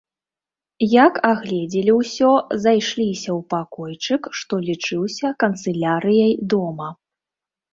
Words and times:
Як 0.93 1.13
агледзелі 1.31 1.91
ўсё, 1.99 2.31
зайшліся 2.63 3.29
ў 3.37 3.45
пакойчык, 3.55 4.21
што 4.41 4.53
лічыўся 4.71 5.27
канцылярыяй 5.45 6.33
дома. 6.57 6.89